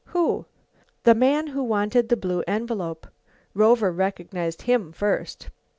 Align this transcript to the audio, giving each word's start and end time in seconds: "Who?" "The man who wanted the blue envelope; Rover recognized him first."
"Who?" 0.05 0.47
"The 1.03 1.13
man 1.13 1.45
who 1.45 1.61
wanted 1.61 2.09
the 2.09 2.17
blue 2.17 2.43
envelope; 2.47 3.05
Rover 3.53 3.91
recognized 3.91 4.63
him 4.63 4.91
first." 4.91 5.51